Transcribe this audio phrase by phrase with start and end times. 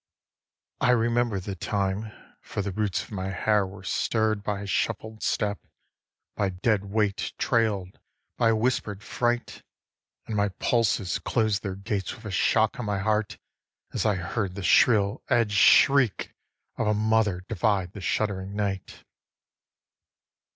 [0.79, 0.87] 4.
[0.87, 2.11] I remember the time,
[2.41, 5.59] for the roots of my hair were stirr'd By a shuffled step,
[6.35, 7.99] by a dead weight trail'd,
[8.35, 9.61] by a whisper'd fright,
[10.25, 13.37] And my pulses closed their gates with a shock on my heart
[13.93, 16.33] as I heard The shrill edged shriek
[16.77, 19.03] of a mother divide the shuddering night.